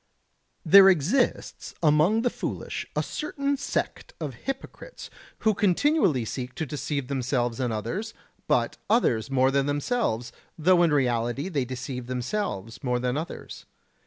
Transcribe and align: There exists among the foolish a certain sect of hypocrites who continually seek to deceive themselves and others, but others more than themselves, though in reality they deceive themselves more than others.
There 0.65 0.89
exists 0.89 1.75
among 1.83 2.23
the 2.23 2.31
foolish 2.31 2.87
a 2.95 3.03
certain 3.03 3.55
sect 3.55 4.13
of 4.19 4.33
hypocrites 4.33 5.11
who 5.41 5.53
continually 5.53 6.25
seek 6.25 6.55
to 6.55 6.65
deceive 6.65 7.07
themselves 7.07 7.59
and 7.59 7.71
others, 7.71 8.15
but 8.47 8.77
others 8.89 9.29
more 9.29 9.51
than 9.51 9.67
themselves, 9.67 10.31
though 10.57 10.81
in 10.81 10.91
reality 10.91 11.49
they 11.49 11.65
deceive 11.65 12.07
themselves 12.07 12.83
more 12.83 12.97
than 12.97 13.15
others. 13.15 13.67